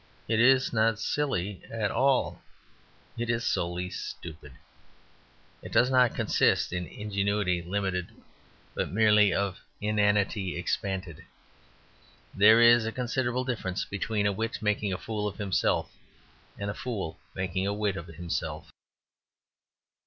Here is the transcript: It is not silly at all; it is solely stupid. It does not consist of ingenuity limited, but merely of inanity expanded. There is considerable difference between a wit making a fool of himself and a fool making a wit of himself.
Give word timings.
It 0.27 0.39
is 0.39 0.73
not 0.73 0.97
silly 0.99 1.61
at 1.69 1.91
all; 1.91 2.41
it 3.19 3.29
is 3.29 3.45
solely 3.45 3.91
stupid. 3.91 4.53
It 5.61 5.71
does 5.71 5.91
not 5.91 6.15
consist 6.15 6.73
of 6.73 6.87
ingenuity 6.87 7.61
limited, 7.61 8.07
but 8.73 8.89
merely 8.91 9.31
of 9.31 9.59
inanity 9.79 10.57
expanded. 10.57 11.23
There 12.33 12.59
is 12.59 12.89
considerable 12.95 13.43
difference 13.43 13.85
between 13.85 14.25
a 14.25 14.31
wit 14.31 14.57
making 14.59 14.91
a 14.91 14.97
fool 14.97 15.27
of 15.27 15.37
himself 15.37 15.91
and 16.57 16.71
a 16.71 16.73
fool 16.73 17.19
making 17.35 17.67
a 17.67 17.73
wit 17.75 17.95
of 17.95 18.07
himself. 18.07 18.71